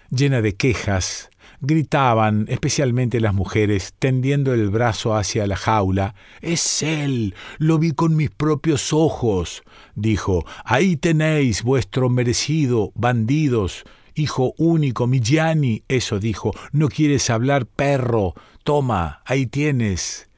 llena 0.09 0.41
de 0.41 0.55
quejas, 0.55 1.29
gritaban, 1.61 2.45
especialmente 2.49 3.19
las 3.19 3.33
mujeres, 3.33 3.93
tendiendo 3.99 4.53
el 4.53 4.69
brazo 4.69 5.15
hacia 5.15 5.47
la 5.47 5.55
jaula. 5.55 6.15
Es 6.41 6.83
él. 6.83 7.35
Lo 7.57 7.77
vi 7.77 7.91
con 7.91 8.15
mis 8.15 8.29
propios 8.29 8.93
ojos. 8.93 9.63
dijo. 9.95 10.45
Ahí 10.63 10.97
tenéis 10.97 11.63
vuestro 11.63 12.09
merecido, 12.09 12.91
bandidos. 12.95 13.83
Hijo 14.15 14.53
único, 14.57 15.07
Millani, 15.07 15.83
eso 15.87 16.19
dijo. 16.19 16.53
¿No 16.71 16.87
quieres 16.87 17.29
hablar, 17.29 17.65
perro? 17.65 18.33
Toma, 18.63 19.21
ahí 19.25 19.45
tienes. 19.45 20.29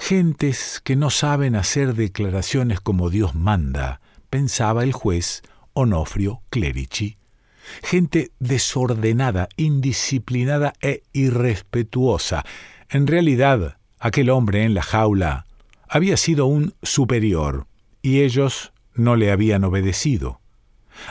Gentes 0.00 0.80
que 0.82 0.96
no 0.96 1.10
saben 1.10 1.54
hacer 1.54 1.94
declaraciones 1.94 2.80
como 2.80 3.10
Dios 3.10 3.34
manda, 3.34 4.00
pensaba 4.28 4.82
el 4.82 4.92
juez 4.92 5.42
Onofrio 5.74 6.42
Clerici 6.50 7.20
gente 7.82 8.32
desordenada, 8.38 9.48
indisciplinada 9.56 10.72
e 10.80 11.02
irrespetuosa. 11.12 12.44
En 12.88 13.06
realidad, 13.06 13.78
aquel 13.98 14.30
hombre 14.30 14.64
en 14.64 14.74
la 14.74 14.82
jaula 14.82 15.46
había 15.88 16.16
sido 16.16 16.46
un 16.46 16.74
superior, 16.82 17.66
y 18.02 18.20
ellos 18.20 18.72
no 18.94 19.16
le 19.16 19.30
habían 19.30 19.64
obedecido. 19.64 20.40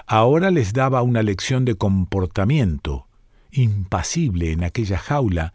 Ahora 0.05 0.51
les 0.51 0.73
daba 0.73 1.01
una 1.01 1.23
lección 1.23 1.65
de 1.65 1.75
comportamiento, 1.75 3.07
impasible 3.51 4.51
en 4.51 4.63
aquella 4.63 4.97
jaula, 4.97 5.53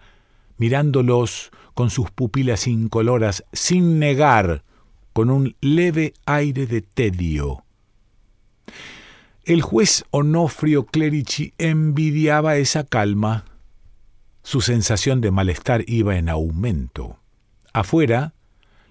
mirándolos 0.58 1.50
con 1.75 1.90
sus 1.90 2.11
pupilas 2.11 2.66
incoloras, 2.66 3.45
sin 3.52 3.99
negar, 3.99 4.64
con 5.12 5.31
un 5.31 5.57
leve 5.61 6.14
aire 6.26 6.66
de 6.66 6.83
tedio. 6.83 7.64
El 9.45 9.61
juez 9.61 10.04
Onofrio 10.11 10.87
Clerici 10.87 11.52
envidiaba 11.59 12.57
esa 12.57 12.85
calma. 12.85 13.45
Su 14.43 14.61
sensación 14.61 15.21
de 15.21 15.31
malestar 15.31 15.85
iba 15.87 16.16
en 16.16 16.28
aumento. 16.28 17.19
Afuera, 17.73 18.35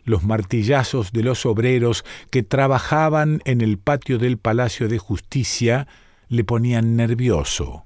los 0.04 0.24
martillazos 0.24 1.12
de 1.12 1.24
los 1.24 1.46
obreros 1.46 2.06
que 2.30 2.44
trabajaban 2.44 3.42
en 3.46 3.62
el 3.62 3.78
patio 3.78 4.18
del 4.18 4.38
Palacio 4.38 4.88
de 4.88 5.00
Justicia 5.00 5.88
le 6.28 6.44
ponían 6.44 6.96
nervioso. 6.96 7.86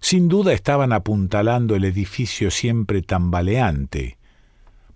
Sin 0.00 0.28
duda 0.28 0.52
estaban 0.52 0.92
apuntalando 0.92 1.74
el 1.74 1.84
edificio 1.84 2.50
siempre 2.50 3.02
tambaleante. 3.02 4.18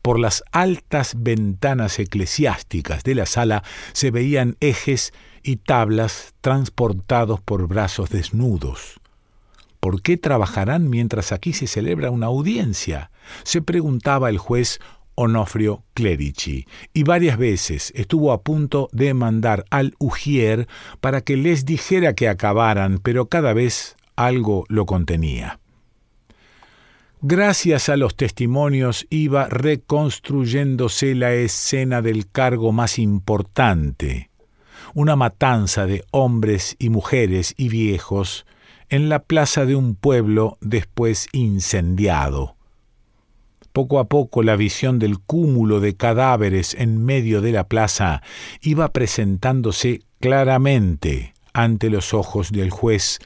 Por 0.02 0.18
las 0.18 0.42
altas 0.52 1.14
ventanas 1.18 1.98
eclesiásticas 1.98 3.02
de 3.02 3.14
la 3.14 3.26
sala 3.26 3.62
se 3.92 4.10
veían 4.10 4.56
ejes 4.60 5.12
y 5.42 5.56
tablas 5.56 6.34
transportados 6.40 7.40
por 7.40 7.66
brazos 7.68 8.10
desnudos. 8.10 9.00
¿Por 9.78 10.02
qué 10.02 10.16
trabajarán 10.16 10.90
mientras 10.90 11.32
aquí 11.32 11.52
se 11.52 11.66
celebra 11.66 12.10
una 12.10 12.26
audiencia? 12.26 13.10
se 13.44 13.62
preguntaba 13.62 14.28
el 14.28 14.38
juez 14.38 14.80
Onofrio 15.14 15.84
Clerici, 15.94 16.66
y 16.94 17.02
varias 17.02 17.36
veces 17.36 17.92
estuvo 17.94 18.32
a 18.32 18.42
punto 18.42 18.88
de 18.92 19.12
mandar 19.12 19.64
al 19.70 19.94
Ujier 19.98 20.66
para 21.00 21.20
que 21.20 21.36
les 21.36 21.64
dijera 21.66 22.14
que 22.14 22.28
acabaran, 22.28 22.98
pero 23.02 23.28
cada 23.28 23.52
vez 23.52 23.96
algo 24.26 24.64
lo 24.68 24.86
contenía. 24.86 25.60
Gracias 27.22 27.88
a 27.90 27.96
los 27.96 28.16
testimonios 28.16 29.06
iba 29.10 29.46
reconstruyéndose 29.48 31.14
la 31.14 31.34
escena 31.34 32.00
del 32.00 32.30
cargo 32.30 32.72
más 32.72 32.98
importante, 32.98 34.30
una 34.94 35.16
matanza 35.16 35.84
de 35.84 36.02
hombres 36.12 36.76
y 36.78 36.88
mujeres 36.88 37.54
y 37.58 37.68
viejos 37.68 38.46
en 38.88 39.08
la 39.10 39.18
plaza 39.22 39.66
de 39.66 39.76
un 39.76 39.94
pueblo 39.94 40.56
después 40.60 41.28
incendiado. 41.32 42.56
Poco 43.72 43.98
a 43.98 44.08
poco 44.08 44.42
la 44.42 44.56
visión 44.56 44.98
del 44.98 45.20
cúmulo 45.20 45.80
de 45.80 45.94
cadáveres 45.94 46.74
en 46.74 47.04
medio 47.04 47.42
de 47.42 47.52
la 47.52 47.68
plaza 47.68 48.22
iba 48.62 48.88
presentándose 48.88 50.00
claramente 50.20 51.34
ante 51.52 51.90
los 51.90 52.14
ojos 52.14 52.50
del 52.50 52.70
juez 52.70 53.20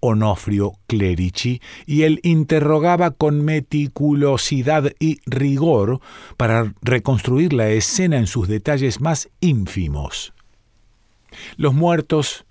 Onofrio 0.00 0.74
Clerici, 0.86 1.60
y 1.86 2.02
él 2.02 2.20
interrogaba 2.22 3.10
con 3.10 3.44
meticulosidad 3.44 4.92
y 4.98 5.20
rigor 5.26 6.00
para 6.36 6.74
reconstruir 6.82 7.52
la 7.52 7.68
escena 7.68 8.18
en 8.18 8.26
sus 8.26 8.48
detalles 8.48 9.00
más 9.00 9.28
ínfimos. 9.40 10.32
Los 11.56 11.74
muertos 11.74 12.44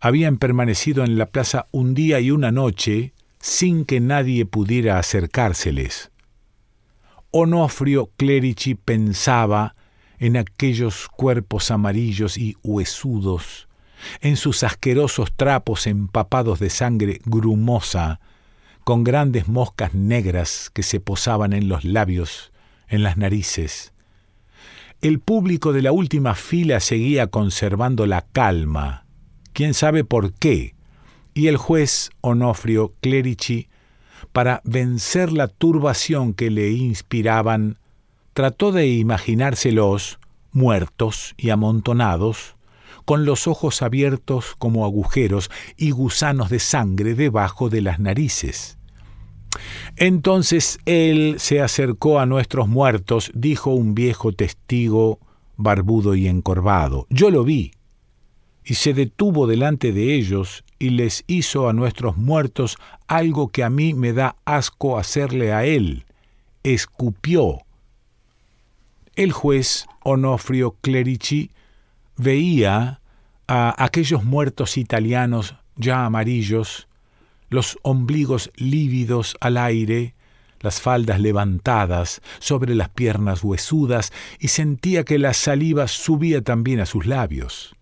habían 0.00 0.36
permanecido 0.36 1.04
en 1.04 1.18
la 1.18 1.26
plaza 1.26 1.66
un 1.70 1.94
día 1.94 2.20
y 2.20 2.30
una 2.30 2.52
noche 2.52 3.12
sin 3.40 3.84
que 3.84 4.00
nadie 4.00 4.44
pudiera 4.44 4.98
acercárseles. 4.98 6.10
Onofrio 7.30 8.10
Clerici 8.16 8.74
pensaba 8.74 9.74
en 10.18 10.36
aquellos 10.36 11.08
cuerpos 11.08 11.70
amarillos 11.70 12.36
y 12.38 12.56
huesudos 12.62 13.67
en 14.20 14.36
sus 14.36 14.62
asquerosos 14.62 15.32
trapos 15.34 15.86
empapados 15.86 16.58
de 16.60 16.70
sangre 16.70 17.20
grumosa, 17.24 18.20
con 18.84 19.04
grandes 19.04 19.48
moscas 19.48 19.94
negras 19.94 20.70
que 20.72 20.82
se 20.82 21.00
posaban 21.00 21.52
en 21.52 21.68
los 21.68 21.84
labios, 21.84 22.52
en 22.88 23.02
las 23.02 23.16
narices. 23.16 23.92
El 25.00 25.20
público 25.20 25.72
de 25.72 25.82
la 25.82 25.92
última 25.92 26.34
fila 26.34 26.80
seguía 26.80 27.28
conservando 27.28 28.06
la 28.06 28.22
calma, 28.22 29.04
quién 29.52 29.74
sabe 29.74 30.04
por 30.04 30.32
qué, 30.32 30.74
y 31.34 31.46
el 31.46 31.56
juez 31.56 32.10
Onofrio 32.20 32.94
Clerici, 33.00 33.68
para 34.32 34.60
vencer 34.64 35.32
la 35.32 35.48
turbación 35.48 36.34
que 36.34 36.50
le 36.50 36.70
inspiraban, 36.70 37.78
trató 38.32 38.72
de 38.72 38.88
imaginárselos 38.88 40.18
muertos 40.52 41.34
y 41.36 41.50
amontonados, 41.50 42.56
con 43.08 43.24
los 43.24 43.46
ojos 43.46 43.80
abiertos 43.80 44.54
como 44.58 44.84
agujeros 44.84 45.50
y 45.78 45.92
gusanos 45.92 46.50
de 46.50 46.58
sangre 46.58 47.14
debajo 47.14 47.70
de 47.70 47.80
las 47.80 48.00
narices. 48.00 48.76
Entonces 49.96 50.78
él 50.84 51.36
se 51.38 51.62
acercó 51.62 52.20
a 52.20 52.26
nuestros 52.26 52.68
muertos, 52.68 53.32
dijo 53.34 53.70
un 53.70 53.94
viejo 53.94 54.32
testigo 54.32 55.20
barbudo 55.56 56.16
y 56.16 56.28
encorvado. 56.28 57.06
Yo 57.08 57.30
lo 57.30 57.44
vi. 57.44 57.70
Y 58.62 58.74
se 58.74 58.92
detuvo 58.92 59.46
delante 59.46 59.92
de 59.92 60.14
ellos 60.14 60.62
y 60.78 60.90
les 60.90 61.24
hizo 61.28 61.70
a 61.70 61.72
nuestros 61.72 62.18
muertos 62.18 62.76
algo 63.06 63.48
que 63.48 63.64
a 63.64 63.70
mí 63.70 63.94
me 63.94 64.12
da 64.12 64.36
asco 64.44 64.98
hacerle 64.98 65.54
a 65.54 65.64
él. 65.64 66.04
Escupió. 66.62 67.62
El 69.16 69.32
juez 69.32 69.86
Onofrio 70.04 70.76
Clerici 70.82 71.52
veía 72.18 73.00
a 73.46 73.82
aquellos 73.82 74.24
muertos 74.24 74.76
italianos 74.76 75.54
ya 75.76 76.04
amarillos, 76.04 76.88
los 77.48 77.78
ombligos 77.82 78.50
lívidos 78.56 79.36
al 79.40 79.56
aire, 79.56 80.14
las 80.60 80.80
faldas 80.82 81.20
levantadas 81.20 82.20
sobre 82.40 82.74
las 82.74 82.90
piernas 82.90 83.42
huesudas, 83.42 84.12
y 84.38 84.48
sentía 84.48 85.04
que 85.04 85.18
la 85.18 85.32
saliva 85.32 85.88
subía 85.88 86.42
también 86.42 86.80
a 86.80 86.86
sus 86.86 87.06
labios. 87.06 87.74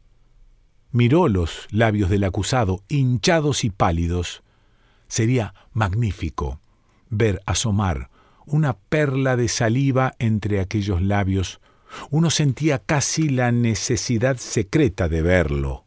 Miró 0.92 1.29
los 1.29 1.66
labios 1.70 2.11
del 2.11 2.25
acusado, 2.25 2.83
hinchados 2.88 3.64
y 3.64 3.70
pálidos. 3.70 4.42
Sería 5.09 5.55
magnífico 5.72 6.61
ver 7.09 7.42
asomar 7.46 8.11
una 8.44 8.75
perla 8.75 9.37
de 9.37 9.49
saliva 9.49 10.14
entre 10.18 10.61
aquellos 10.61 11.03
labios 11.03 11.61
uno 12.11 12.31
sentía 12.31 12.79
casi 12.79 13.29
la 13.29 13.53
necesidad 13.53 14.37
secreta 14.37 15.09
de 15.09 15.22
verlo. 15.22 15.85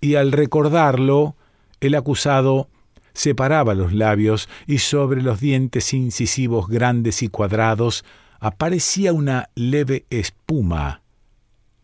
Y 0.00 0.14
al 0.14 0.32
recordarlo, 0.32 1.36
el 1.80 1.94
acusado 1.94 2.68
separaba 3.12 3.74
los 3.74 3.92
labios 3.92 4.48
y 4.66 4.78
sobre 4.78 5.22
los 5.22 5.40
dientes 5.40 5.92
incisivos 5.92 6.68
grandes 6.68 7.22
y 7.22 7.28
cuadrados 7.28 8.04
aparecía 8.38 9.12
una 9.12 9.50
leve 9.54 10.06
espuma. 10.10 11.02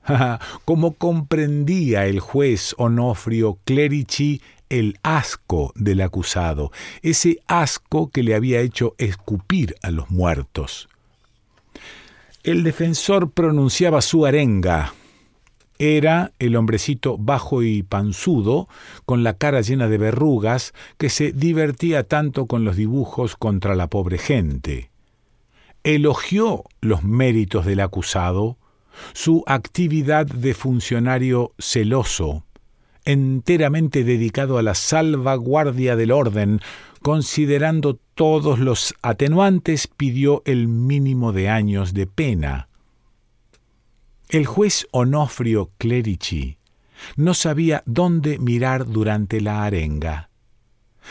Como 0.65 0.93
comprendía 0.95 2.07
el 2.07 2.21
juez 2.21 2.75
Onofrio 2.79 3.59
Clerici 3.65 4.41
el 4.69 4.99
asco 5.03 5.73
del 5.77 6.01
acusado, 6.01 6.73
ese 7.03 7.39
asco 7.47 8.11
que 8.11 8.23
le 8.23 8.35
había 8.35 8.61
hecho 8.61 8.95
escupir 8.99 9.77
a 9.83 9.91
los 9.91 10.11
muertos. 10.11 10.89
El 12.47 12.63
defensor 12.63 13.33
pronunciaba 13.33 14.01
su 14.01 14.25
arenga. 14.25 14.95
Era 15.81 16.31
el 16.39 16.55
hombrecito 16.55 17.19
bajo 17.19 17.65
y 17.65 17.83
panzudo, 17.83 18.69
con 19.05 19.25
la 19.25 19.37
cara 19.37 19.63
llena 19.63 19.89
de 19.89 19.99
verrugas, 19.99 20.73
que 20.97 21.11
se 21.11 21.33
divertía 21.33 22.05
tanto 22.05 22.47
con 22.47 22.65
los 22.65 22.77
dibujos 22.77 23.35
contra 23.35 23.75
la 23.75 23.89
pobre 23.89 24.19
gente. 24.19 24.93
Elogió 25.83 26.63
los 26.81 27.03
méritos 27.03 27.67
del 27.67 27.81
acusado, 27.81 28.59
su 29.13 29.43
actividad 29.49 30.27
de 30.27 30.55
funcionario 30.55 31.51
celoso, 31.59 32.45
enteramente 33.05 34.05
dedicado 34.05 34.57
a 34.57 34.63
la 34.63 34.77
salvaguardia 34.77 35.97
del 35.97 36.13
orden, 36.13 36.61
considerando 37.07 38.01
todos 38.16 38.59
los 38.59 38.92
atenuantes, 39.01 39.87
pidió 39.87 40.42
el 40.45 40.66
mínimo 40.66 41.33
de 41.33 41.49
años 41.49 41.95
de 41.95 42.09
pena. 42.09 42.69
El 44.29 44.45
juez 44.45 44.88
Onofrio 44.90 45.71
Clerici 45.79 46.59
no 47.14 47.33
sabía 47.35 47.85
dónde 47.87 48.40
mirar 48.40 48.87
durante 48.87 49.40
la 49.40 49.62
arenga. 49.62 50.31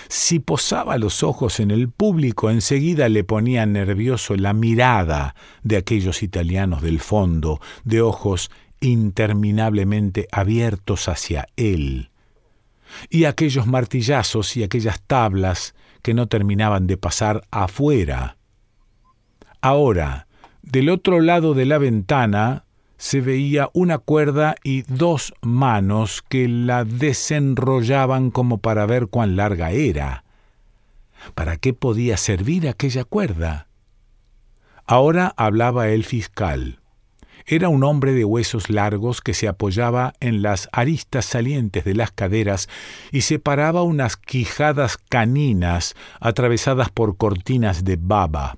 Si 0.10 0.40
posaba 0.40 0.98
los 0.98 1.24
ojos 1.24 1.62
en 1.62 1.72
el 1.72 1.88
público, 1.88 2.50
enseguida 2.50 3.08
le 3.08 3.24
ponía 3.24 3.66
nervioso 3.66 4.36
la 4.36 4.52
mirada 4.52 5.34
de 5.64 5.78
aquellos 5.78 6.24
italianos 6.24 6.82
del 6.82 7.00
fondo, 7.00 7.62
de 7.86 8.02
ojos 8.02 8.52
interminablemente 8.82 10.28
abiertos 10.34 11.08
hacia 11.08 11.48
él. 11.56 12.10
Y 13.10 13.24
aquellos 13.24 13.66
martillazos 13.66 14.58
y 14.58 14.64
aquellas 14.64 15.02
tablas 15.02 15.74
que 16.06 16.14
no 16.14 16.28
terminaban 16.28 16.86
de 16.86 16.98
pasar 16.98 17.48
afuera. 17.50 18.38
Ahora, 19.60 20.28
del 20.62 20.92
otro 20.92 21.20
lado 21.20 21.56
de 21.56 21.66
la 21.66 21.80
ventana 21.80 22.66
se 22.96 23.22
veía 23.22 23.72
una 23.74 23.98
cuerda 23.98 24.54
y 24.64 24.84
dos 24.84 25.34
manos 25.42 26.22
que 26.30 26.48
la 26.48 26.86
desenrollaban 26.86 28.30
como 28.30 28.60
para 28.60 28.86
ver 28.86 29.08
cuán 29.08 29.36
larga 29.36 29.72
era. 29.72 30.26
¿Para 31.34 31.58
qué 31.58 31.74
podía 31.74 32.18
servir 32.18 32.70
aquella 32.70 33.04
cuerda? 33.04 33.68
Ahora 34.86 35.34
hablaba 35.38 35.88
el 35.88 36.04
fiscal. 36.04 36.82
Era 37.48 37.70
un 37.70 37.84
hombre 37.84 38.14
de 38.14 38.26
huesos 38.26 38.72
largos 38.72 39.22
que 39.22 39.36
se 39.36 39.48
apoyaba 39.48 40.16
en 40.20 40.42
las 40.42 40.68
aristas 40.72 41.26
salientes 41.26 41.86
de 41.86 41.94
las 41.94 42.10
caderas 42.10 42.68
y 43.12 43.22
separaba 43.22 43.84
unas 43.84 44.18
quijadas 44.18 44.98
caninas 44.98 45.96
atravesadas 46.20 46.90
por 46.90 47.18
cortinas 47.18 47.84
de 47.84 47.98
baba. 48.02 48.58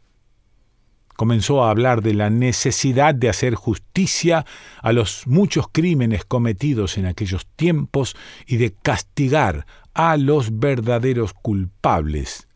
Comenzó 1.18 1.66
a 1.66 1.72
hablar 1.72 2.02
de 2.02 2.14
la 2.14 2.30
necesidad 2.30 3.14
de 3.14 3.28
hacer 3.28 3.56
justicia 3.56 4.46
a 4.82 4.94
los 4.94 5.28
muchos 5.28 5.68
crímenes 5.70 6.24
cometidos 6.24 6.98
en 6.98 7.08
aquellos 7.08 7.46
tiempos 7.58 8.16
y 8.46 8.56
de 8.56 8.74
castigar 8.74 9.66
a 9.96 10.16
los 10.16 10.60
verdaderos 10.60 11.34
culpables. 11.34 12.48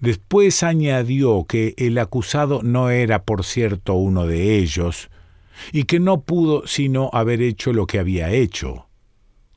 Después 0.00 0.62
añadió 0.62 1.44
que 1.44 1.74
el 1.76 1.98
acusado 1.98 2.62
no 2.62 2.88
era, 2.88 3.24
por 3.24 3.44
cierto, 3.44 3.94
uno 3.94 4.26
de 4.26 4.56
ellos, 4.56 5.10
y 5.72 5.84
que 5.84 6.00
no 6.00 6.22
pudo 6.22 6.66
sino 6.66 7.10
haber 7.12 7.42
hecho 7.42 7.72
lo 7.72 7.86
que 7.86 7.98
había 7.98 8.30
hecho. 8.30 8.86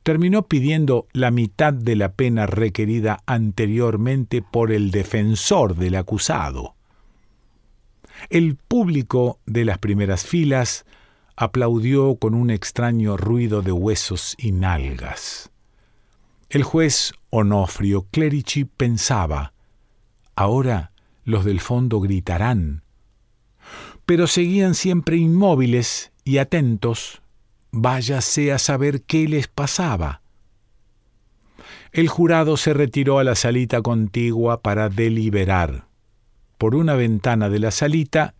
Terminó 0.02 0.46
pidiendo 0.46 1.06
la 1.12 1.30
mitad 1.30 1.72
de 1.72 1.96
la 1.96 2.12
pena 2.12 2.46
requerida 2.46 3.22
anteriormente 3.26 4.42
por 4.42 4.72
el 4.72 4.90
defensor 4.90 5.76
del 5.76 5.96
acusado. 5.96 6.74
El 8.30 8.56
público 8.56 9.38
de 9.46 9.64
las 9.64 9.78
primeras 9.78 10.24
filas 10.24 10.86
aplaudió 11.36 12.16
con 12.16 12.34
un 12.34 12.50
extraño 12.50 13.16
ruido 13.16 13.62
de 13.62 13.70
huesos 13.70 14.34
y 14.38 14.52
nalgas. 14.52 15.50
El 16.50 16.62
juez 16.62 17.12
Onofrio 17.30 18.06
Clerici 18.10 18.64
pensaba, 18.64 19.52
ahora 20.34 20.92
los 21.24 21.44
del 21.44 21.60
fondo 21.60 22.00
gritarán, 22.00 22.82
pero 24.08 24.26
seguían 24.26 24.74
siempre 24.74 25.18
inmóviles 25.18 26.12
y 26.24 26.38
atentos, 26.38 27.20
váyase 27.72 28.52
a 28.52 28.58
saber 28.58 29.02
qué 29.02 29.28
les 29.28 29.48
pasaba. 29.48 30.22
El 31.92 32.08
jurado 32.08 32.56
se 32.56 32.72
retiró 32.72 33.18
a 33.18 33.24
la 33.24 33.34
salita 33.34 33.82
contigua 33.82 34.62
para 34.62 34.88
deliberar. 34.88 35.88
Por 36.56 36.74
una 36.74 36.94
ventana 36.94 37.50
de 37.50 37.58
la 37.58 37.70
salita 37.70 38.34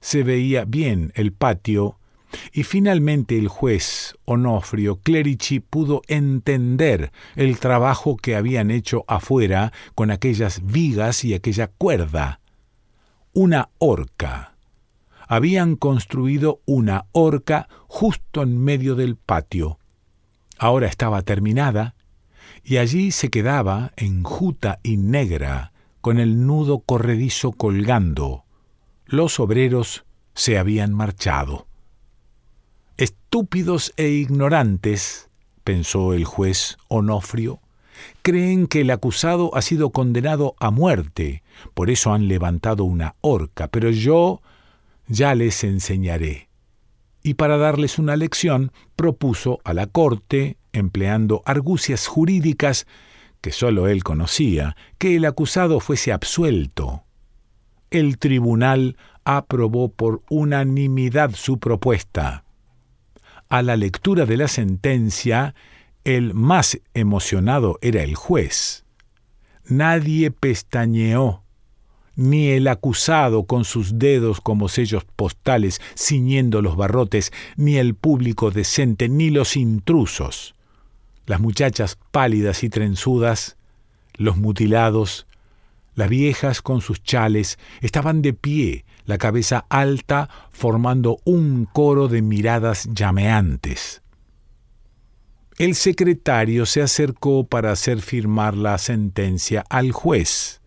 se 0.00 0.22
veía 0.22 0.64
bien 0.64 1.12
el 1.14 1.34
patio 1.34 1.98
y 2.50 2.62
finalmente 2.62 3.36
el 3.36 3.48
juez 3.48 4.14
Onofrio 4.24 5.00
Clerici 5.02 5.60
pudo 5.60 6.00
entender 6.08 7.12
el 7.36 7.58
trabajo 7.58 8.16
que 8.16 8.36
habían 8.36 8.70
hecho 8.70 9.04
afuera 9.06 9.70
con 9.94 10.10
aquellas 10.10 10.64
vigas 10.64 11.26
y 11.26 11.34
aquella 11.34 11.66
cuerda. 11.66 12.40
Una 13.34 13.68
horca 13.76 14.49
habían 15.30 15.76
construido 15.76 16.60
una 16.66 17.06
horca 17.12 17.68
justo 17.86 18.42
en 18.42 18.58
medio 18.58 18.96
del 18.96 19.14
patio. 19.14 19.78
Ahora 20.58 20.88
estaba 20.88 21.22
terminada, 21.22 21.94
y 22.64 22.78
allí 22.78 23.12
se 23.12 23.30
quedaba, 23.30 23.92
enjuta 23.96 24.80
y 24.82 24.96
negra, 24.96 25.72
con 26.00 26.18
el 26.18 26.48
nudo 26.48 26.80
corredizo 26.80 27.52
colgando. 27.52 28.42
Los 29.06 29.38
obreros 29.38 30.04
se 30.34 30.58
habían 30.58 30.92
marchado. 30.94 31.68
Estúpidos 32.96 33.92
e 33.96 34.08
ignorantes, 34.08 35.30
pensó 35.62 36.12
el 36.12 36.24
juez 36.24 36.76
Onofrio, 36.88 37.60
creen 38.22 38.66
que 38.66 38.80
el 38.80 38.90
acusado 38.90 39.54
ha 39.54 39.62
sido 39.62 39.90
condenado 39.90 40.56
a 40.58 40.72
muerte, 40.72 41.44
por 41.72 41.88
eso 41.88 42.12
han 42.12 42.26
levantado 42.26 42.82
una 42.82 43.14
horca, 43.20 43.68
pero 43.68 43.90
yo 43.90 44.42
ya 45.10 45.34
les 45.34 45.64
enseñaré. 45.64 46.48
Y 47.22 47.34
para 47.34 47.58
darles 47.58 47.98
una 47.98 48.16
lección, 48.16 48.72
propuso 48.96 49.58
a 49.64 49.74
la 49.74 49.86
corte, 49.86 50.56
empleando 50.72 51.42
argucias 51.44 52.06
jurídicas 52.06 52.86
que 53.42 53.52
sólo 53.52 53.88
él 53.88 54.04
conocía, 54.04 54.76
que 54.98 55.16
el 55.16 55.24
acusado 55.24 55.80
fuese 55.80 56.12
absuelto. 56.12 57.04
El 57.90 58.18
tribunal 58.18 58.96
aprobó 59.24 59.90
por 59.90 60.22
unanimidad 60.30 61.32
su 61.34 61.58
propuesta. 61.58 62.44
A 63.48 63.62
la 63.62 63.76
lectura 63.76 64.26
de 64.26 64.36
la 64.36 64.48
sentencia, 64.48 65.54
el 66.04 66.34
más 66.34 66.80
emocionado 66.94 67.78
era 67.82 68.02
el 68.02 68.14
juez. 68.14 68.84
Nadie 69.64 70.30
pestañeó 70.30 71.42
ni 72.20 72.48
el 72.48 72.68
acusado 72.68 73.44
con 73.44 73.64
sus 73.64 73.98
dedos 73.98 74.42
como 74.42 74.68
sellos 74.68 75.04
postales 75.16 75.80
ciñendo 75.96 76.60
los 76.60 76.76
barrotes, 76.76 77.32
ni 77.56 77.78
el 77.78 77.94
público 77.94 78.50
decente, 78.50 79.08
ni 79.08 79.30
los 79.30 79.56
intrusos. 79.56 80.54
Las 81.24 81.40
muchachas 81.40 81.96
pálidas 82.10 82.62
y 82.62 82.68
trenzudas, 82.68 83.56
los 84.16 84.36
mutilados, 84.36 85.26
las 85.94 86.10
viejas 86.10 86.60
con 86.60 86.82
sus 86.82 87.02
chales, 87.02 87.58
estaban 87.80 88.20
de 88.20 88.34
pie, 88.34 88.84
la 89.06 89.16
cabeza 89.16 89.64
alta, 89.70 90.28
formando 90.50 91.20
un 91.24 91.66
coro 91.72 92.06
de 92.08 92.20
miradas 92.20 92.86
llameantes. 92.92 94.02
El 95.56 95.74
secretario 95.74 96.66
se 96.66 96.82
acercó 96.82 97.44
para 97.44 97.72
hacer 97.72 98.02
firmar 98.02 98.58
la 98.58 98.76
sentencia 98.76 99.64
al 99.70 99.92
juez 99.92 100.59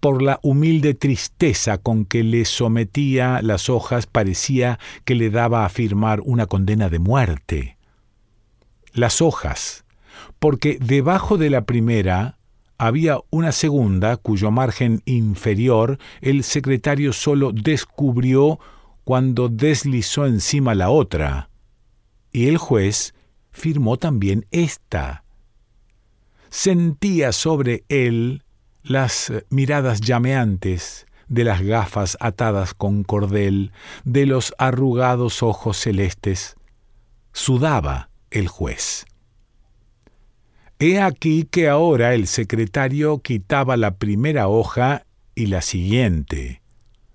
por 0.00 0.22
la 0.22 0.40
humilde 0.42 0.94
tristeza 0.94 1.78
con 1.78 2.06
que 2.06 2.24
le 2.24 2.46
sometía 2.46 3.40
las 3.42 3.68
hojas 3.68 4.06
parecía 4.06 4.78
que 5.04 5.14
le 5.14 5.30
daba 5.30 5.64
a 5.64 5.68
firmar 5.68 6.20
una 6.24 6.46
condena 6.46 6.88
de 6.88 6.98
muerte. 6.98 7.76
Las 8.92 9.20
hojas, 9.20 9.84
porque 10.38 10.78
debajo 10.80 11.36
de 11.36 11.50
la 11.50 11.66
primera 11.66 12.38
había 12.78 13.18
una 13.28 13.52
segunda 13.52 14.16
cuyo 14.16 14.50
margen 14.50 15.02
inferior 15.04 15.98
el 16.22 16.44
secretario 16.44 17.12
solo 17.12 17.52
descubrió 17.52 18.58
cuando 19.04 19.50
deslizó 19.50 20.26
encima 20.26 20.74
la 20.74 20.88
otra, 20.88 21.50
y 22.32 22.46
el 22.46 22.56
juez 22.56 23.14
firmó 23.50 23.98
también 23.98 24.46
esta. 24.50 25.24
Sentía 26.48 27.32
sobre 27.32 27.84
él 27.88 28.44
las 28.82 29.32
miradas 29.50 30.00
llameantes 30.00 31.06
de 31.28 31.44
las 31.44 31.62
gafas 31.62 32.16
atadas 32.20 32.74
con 32.74 33.04
cordel, 33.04 33.72
de 34.04 34.26
los 34.26 34.52
arrugados 34.58 35.42
ojos 35.42 35.78
celestes. 35.78 36.56
Sudaba 37.32 38.10
el 38.30 38.48
juez. 38.48 39.06
He 40.80 41.00
aquí 41.00 41.44
que 41.44 41.68
ahora 41.68 42.14
el 42.14 42.26
secretario 42.26 43.20
quitaba 43.20 43.76
la 43.76 43.96
primera 43.96 44.48
hoja 44.48 45.06
y 45.34 45.46
la 45.46 45.62
siguiente. 45.62 46.62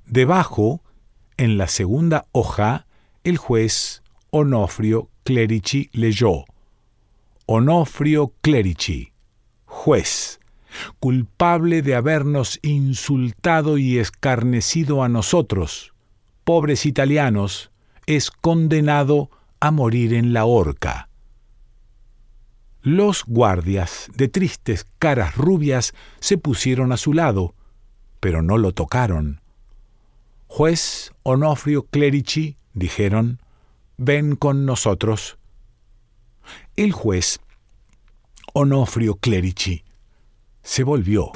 Debajo, 0.05 0.81
en 1.35 1.57
la 1.57 1.67
segunda 1.67 2.25
hoja, 2.31 2.85
el 3.23 3.37
juez 3.37 4.01
Onofrio 4.29 5.09
Clerici 5.23 5.89
leyó. 5.91 6.45
Onofrio 7.47 8.33
Clerici, 8.41 9.11
juez 9.65 10.39
culpable 10.99 11.81
de 11.81 11.95
habernos 11.95 12.59
insultado 12.61 13.77
y 13.77 13.97
escarnecido 13.97 15.03
a 15.03 15.09
nosotros, 15.09 15.93
pobres 16.43 16.85
italianos, 16.85 17.71
es 18.05 18.31
condenado 18.31 19.29
a 19.59 19.71
morir 19.71 20.13
en 20.13 20.33
la 20.33 20.45
horca. 20.45 21.09
Los 22.81 23.23
guardias, 23.25 24.09
de 24.15 24.27
tristes 24.27 24.85
caras 24.99 25.35
rubias, 25.35 25.93
se 26.19 26.37
pusieron 26.37 26.91
a 26.91 26.97
su 26.97 27.13
lado, 27.13 27.55
pero 28.19 28.43
no 28.43 28.57
lo 28.57 28.73
tocaron. 28.73 29.41
Juez 30.47 31.11
Onofrio 31.23 31.87
Clerici, 31.87 32.57
dijeron, 32.73 33.41
ven 33.97 34.35
con 34.35 34.65
nosotros. 34.65 35.37
El 36.75 36.91
juez 36.91 37.39
Onofrio 38.53 39.15
Clerici 39.15 39.84
se 40.65 40.83
volvió. 40.83 41.31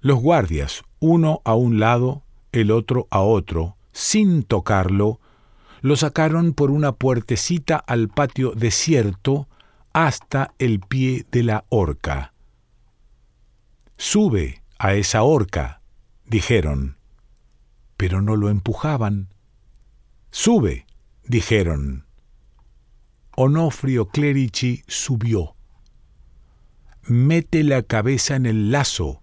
Los 0.00 0.18
guardias, 0.18 0.82
uno 0.98 1.42
a 1.44 1.54
un 1.54 1.78
lado, 1.78 2.24
el 2.52 2.70
otro 2.70 3.06
a 3.10 3.20
otro, 3.20 3.76
sin 3.92 4.42
tocarlo, 4.42 5.20
lo 5.82 5.94
sacaron 5.94 6.54
por 6.54 6.70
una 6.70 6.92
puertecita 6.92 7.76
al 7.76 8.08
patio 8.08 8.52
desierto 8.52 9.46
hasta 9.92 10.54
el 10.58 10.80
pie 10.80 11.26
de 11.30 11.42
la 11.42 11.64
horca. 11.68 12.32
Sube 13.98 14.62
a 14.78 14.94
esa 14.94 15.22
horca, 15.22 15.82
dijeron, 16.24 16.96
pero 17.98 18.22
no 18.22 18.36
lo 18.36 18.48
empujaban. 18.48 19.28
Sube, 20.30 20.86
dijeron. 21.24 22.06
Onofrio 23.36 24.08
Clerici 24.08 24.82
subió 24.86 25.56
mete 27.02 27.64
la 27.64 27.82
cabeza 27.82 28.36
en 28.36 28.46
el 28.46 28.70
lazo, 28.70 29.22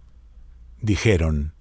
dijeron. 0.81 1.53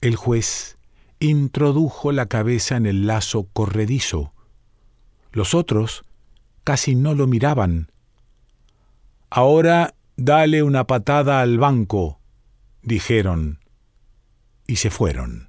El 0.00 0.16
juez 0.16 0.78
introdujo 1.20 2.12
la 2.12 2.26
cabeza 2.26 2.76
en 2.76 2.86
el 2.86 3.06
lazo 3.06 3.48
corredizo. 3.52 4.32
Los 5.30 5.54
otros 5.54 6.04
casi 6.64 6.94
no 6.94 7.14
lo 7.14 7.26
miraban. 7.26 7.90
Ahora 9.30 9.94
dale 10.16 10.62
una 10.62 10.86
patada 10.86 11.40
al 11.40 11.58
banco, 11.58 12.20
dijeron, 12.82 13.60
y 14.66 14.76
se 14.76 14.90
fueron. 14.90 15.48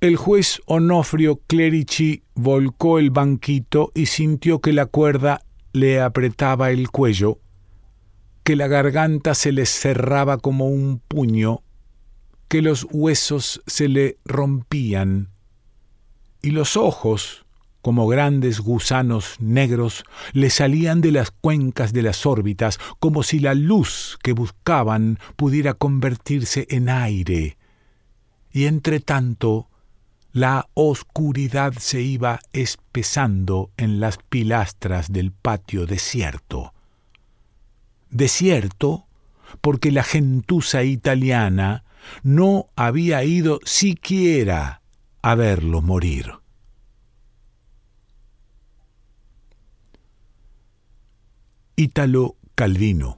El 0.00 0.16
juez 0.16 0.60
Onofrio 0.66 1.40
Clerici 1.46 2.22
volcó 2.34 2.98
el 2.98 3.10
banquito 3.10 3.90
y 3.94 4.06
sintió 4.06 4.60
que 4.60 4.72
la 4.72 4.86
cuerda 4.86 5.42
le 5.78 6.00
apretaba 6.00 6.70
el 6.70 6.90
cuello, 6.90 7.40
que 8.44 8.56
la 8.56 8.66
garganta 8.66 9.34
se 9.34 9.52
le 9.52 9.66
cerraba 9.66 10.38
como 10.38 10.68
un 10.68 11.00
puño, 11.06 11.62
que 12.48 12.62
los 12.62 12.86
huesos 12.90 13.62
se 13.66 13.88
le 13.88 14.18
rompían, 14.24 15.30
y 16.40 16.50
los 16.50 16.76
ojos, 16.76 17.44
como 17.82 18.06
grandes 18.06 18.60
gusanos 18.60 19.36
negros, 19.38 20.04
le 20.32 20.50
salían 20.50 21.00
de 21.00 21.12
las 21.12 21.30
cuencas 21.30 21.92
de 21.92 22.02
las 22.02 22.26
órbitas, 22.26 22.78
como 23.00 23.22
si 23.22 23.38
la 23.38 23.54
luz 23.54 24.18
que 24.22 24.32
buscaban 24.32 25.18
pudiera 25.36 25.74
convertirse 25.74 26.66
en 26.70 26.88
aire. 26.88 27.56
Y 28.50 28.64
entre 28.64 29.00
tanto, 29.00 29.68
la 30.32 30.68
oscuridad 30.74 31.72
se 31.78 32.00
iba 32.02 32.40
espesando 32.52 33.70
en 33.76 34.00
las 34.00 34.18
pilastras 34.18 35.12
del 35.12 35.32
patio 35.32 35.86
desierto. 35.86 36.74
Desierto 38.10 39.06
porque 39.60 39.90
la 39.90 40.02
gentuza 40.02 40.82
italiana 40.82 41.84
no 42.22 42.68
había 42.76 43.24
ido 43.24 43.60
siquiera 43.64 44.82
a 45.22 45.34
verlo 45.34 45.82
morir. 45.82 46.32
Ítalo 51.76 52.36
Calvino 52.54 53.17